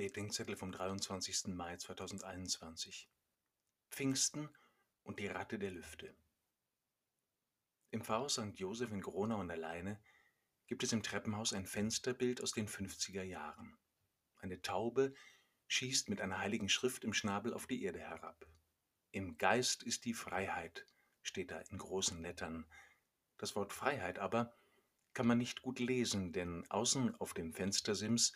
Spätdenkzettel 0.00 0.56
vom 0.56 0.72
23. 0.72 1.48
Mai 1.48 1.76
2021 1.76 3.10
Pfingsten 3.90 4.48
und 5.02 5.18
die 5.18 5.26
Ratte 5.26 5.58
der 5.58 5.72
Lüfte 5.72 6.16
Im 7.90 8.02
Pfarrhaus 8.02 8.32
St. 8.32 8.54
Joseph 8.54 8.92
in 8.92 9.02
Gronau 9.02 9.40
an 9.40 9.48
der 9.48 9.58
Leine 9.58 10.00
gibt 10.66 10.84
es 10.84 10.94
im 10.94 11.02
Treppenhaus 11.02 11.52
ein 11.52 11.66
Fensterbild 11.66 12.42
aus 12.42 12.52
den 12.52 12.66
50er 12.66 13.24
Jahren. 13.24 13.76
Eine 14.36 14.62
Taube 14.62 15.12
schießt 15.66 16.08
mit 16.08 16.22
einer 16.22 16.38
heiligen 16.38 16.70
Schrift 16.70 17.04
im 17.04 17.12
Schnabel 17.12 17.52
auf 17.52 17.66
die 17.66 17.82
Erde 17.82 17.98
herab. 17.98 18.46
Im 19.10 19.36
Geist 19.36 19.82
ist 19.82 20.06
die 20.06 20.14
Freiheit, 20.14 20.86
steht 21.20 21.50
da 21.50 21.60
in 21.60 21.76
großen 21.76 22.22
Lettern. 22.22 22.64
Das 23.36 23.54
Wort 23.54 23.74
Freiheit 23.74 24.18
aber 24.18 24.56
kann 25.12 25.26
man 25.26 25.36
nicht 25.36 25.60
gut 25.60 25.78
lesen, 25.78 26.32
denn 26.32 26.64
außen 26.70 27.14
auf 27.16 27.34
dem 27.34 27.52
Fenstersims 27.52 28.32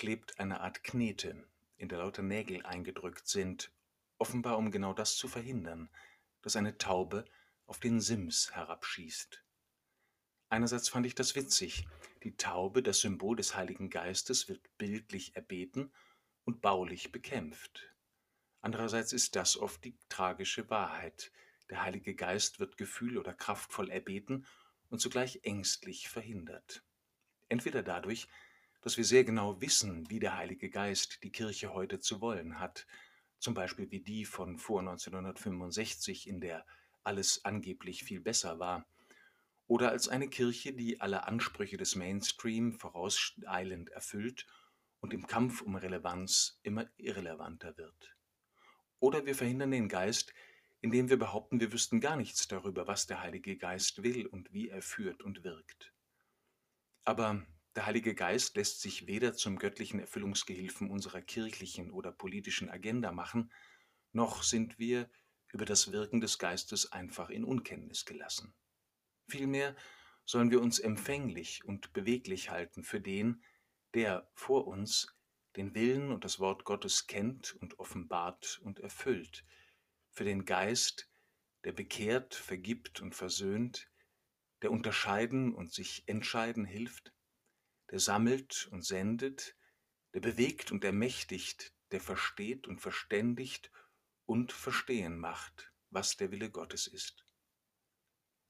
klebt 0.00 0.40
eine 0.40 0.62
Art 0.62 0.82
Knete, 0.82 1.46
in 1.76 1.90
der 1.90 1.98
lauter 1.98 2.22
Nägel 2.22 2.64
eingedrückt 2.64 3.28
sind, 3.28 3.70
offenbar 4.16 4.56
um 4.56 4.70
genau 4.70 4.94
das 4.94 5.14
zu 5.18 5.28
verhindern, 5.28 5.90
dass 6.40 6.56
eine 6.56 6.78
Taube 6.78 7.26
auf 7.66 7.80
den 7.80 8.00
Sims 8.00 8.50
herabschießt. 8.54 9.44
Einerseits 10.48 10.88
fand 10.88 11.04
ich 11.04 11.14
das 11.14 11.36
witzig. 11.36 11.86
Die 12.22 12.34
Taube, 12.34 12.82
das 12.82 13.00
Symbol 13.00 13.36
des 13.36 13.54
Heiligen 13.54 13.90
Geistes, 13.90 14.48
wird 14.48 14.62
bildlich 14.78 15.36
erbeten 15.36 15.92
und 16.44 16.62
baulich 16.62 17.12
bekämpft. 17.12 17.94
Andererseits 18.62 19.12
ist 19.12 19.36
das 19.36 19.58
oft 19.58 19.84
die 19.84 19.98
tragische 20.08 20.70
Wahrheit. 20.70 21.30
Der 21.68 21.82
Heilige 21.82 22.14
Geist 22.14 22.58
wird 22.58 22.78
gefühl- 22.78 23.18
oder 23.18 23.34
kraftvoll 23.34 23.90
erbeten 23.90 24.46
und 24.88 25.02
zugleich 25.02 25.40
ängstlich 25.42 26.08
verhindert. 26.08 26.82
Entweder 27.50 27.82
dadurch, 27.82 28.28
dass 28.80 28.96
wir 28.96 29.04
sehr 29.04 29.24
genau 29.24 29.60
wissen, 29.60 30.08
wie 30.10 30.20
der 30.20 30.36
Heilige 30.36 30.70
Geist 30.70 31.22
die 31.22 31.32
Kirche 31.32 31.74
heute 31.74 32.00
zu 32.00 32.20
wollen 32.20 32.58
hat, 32.58 32.86
zum 33.38 33.54
Beispiel 33.54 33.90
wie 33.90 34.00
die 34.00 34.24
von 34.24 34.58
vor 34.58 34.80
1965, 34.80 36.28
in 36.28 36.40
der 36.40 36.64
alles 37.02 37.44
angeblich 37.44 38.04
viel 38.04 38.20
besser 38.20 38.58
war, 38.58 38.86
oder 39.66 39.90
als 39.90 40.08
eine 40.08 40.28
Kirche, 40.28 40.72
die 40.72 41.00
alle 41.00 41.26
Ansprüche 41.28 41.76
des 41.76 41.94
Mainstream 41.94 42.72
vorauseilend 42.72 43.90
erfüllt 43.90 44.46
und 45.00 45.14
im 45.14 45.26
Kampf 45.26 45.62
um 45.62 45.76
Relevanz 45.76 46.58
immer 46.62 46.86
irrelevanter 46.96 47.76
wird. 47.76 48.16
Oder 48.98 49.26
wir 49.26 49.34
verhindern 49.34 49.70
den 49.70 49.88
Geist, 49.88 50.34
indem 50.80 51.08
wir 51.08 51.18
behaupten, 51.18 51.60
wir 51.60 51.72
wüssten 51.72 52.00
gar 52.00 52.16
nichts 52.16 52.48
darüber, 52.48 52.86
was 52.86 53.06
der 53.06 53.20
Heilige 53.22 53.56
Geist 53.56 54.02
will 54.02 54.26
und 54.26 54.52
wie 54.52 54.68
er 54.68 54.82
führt 54.82 55.22
und 55.22 55.44
wirkt. 55.44 55.92
Aber 57.04 57.46
der 57.76 57.86
Heilige 57.86 58.14
Geist 58.14 58.56
lässt 58.56 58.80
sich 58.80 59.06
weder 59.06 59.34
zum 59.34 59.58
göttlichen 59.58 60.00
Erfüllungsgehilfen 60.00 60.90
unserer 60.90 61.22
kirchlichen 61.22 61.90
oder 61.90 62.10
politischen 62.10 62.68
Agenda 62.68 63.12
machen, 63.12 63.52
noch 64.12 64.42
sind 64.42 64.78
wir 64.78 65.08
über 65.52 65.64
das 65.64 65.92
Wirken 65.92 66.20
des 66.20 66.38
Geistes 66.38 66.92
einfach 66.92 67.30
in 67.30 67.44
Unkenntnis 67.44 68.04
gelassen. 68.04 68.54
Vielmehr 69.28 69.76
sollen 70.24 70.50
wir 70.50 70.60
uns 70.60 70.78
empfänglich 70.78 71.64
und 71.64 71.92
beweglich 71.92 72.50
halten 72.50 72.82
für 72.82 73.00
den, 73.00 73.42
der 73.94 74.30
vor 74.34 74.66
uns 74.66 75.16
den 75.56 75.74
Willen 75.74 76.12
und 76.12 76.24
das 76.24 76.38
Wort 76.38 76.64
Gottes 76.64 77.06
kennt 77.06 77.56
und 77.56 77.78
offenbart 77.78 78.60
und 78.62 78.78
erfüllt, 78.78 79.44
für 80.10 80.24
den 80.24 80.44
Geist, 80.44 81.08
der 81.64 81.72
bekehrt, 81.72 82.34
vergibt 82.34 83.00
und 83.00 83.14
versöhnt, 83.14 83.90
der 84.62 84.70
unterscheiden 84.70 85.54
und 85.54 85.72
sich 85.72 86.04
entscheiden 86.06 86.64
hilft, 86.64 87.12
der 87.90 87.98
sammelt 87.98 88.68
und 88.70 88.84
sendet, 88.84 89.56
der 90.14 90.20
bewegt 90.20 90.72
und 90.72 90.84
ermächtigt, 90.84 91.72
der 91.90 92.00
versteht 92.00 92.66
und 92.66 92.80
verständigt 92.80 93.70
und 94.26 94.52
verstehen 94.52 95.18
macht, 95.18 95.72
was 95.90 96.16
der 96.16 96.30
Wille 96.30 96.50
Gottes 96.50 96.86
ist. 96.86 97.24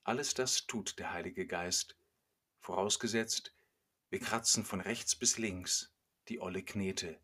Alles 0.02 0.34
das 0.34 0.66
tut 0.66 0.98
der 0.98 1.12
Heilige 1.12 1.46
Geist, 1.46 1.96
vorausgesetzt, 2.58 3.54
wir 4.10 4.18
kratzen 4.18 4.64
von 4.64 4.80
rechts 4.80 5.14
bis 5.14 5.38
links 5.38 5.94
die 6.28 6.40
olle 6.40 6.62
Knete 6.62 7.20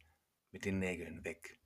mit 0.53 0.65
den 0.65 0.79
Nägeln 0.79 1.25
weg. 1.25 1.59